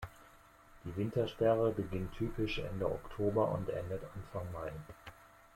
[0.83, 4.71] Die Wintersperre beginnt typisch Ende Oktober und endet Anfang Mai.